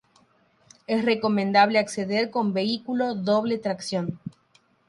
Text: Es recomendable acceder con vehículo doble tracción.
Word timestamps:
Es 0.87 1.05
recomendable 1.05 1.77
acceder 1.77 2.31
con 2.31 2.53
vehículo 2.53 3.13
doble 3.13 3.59
tracción. 3.59 4.19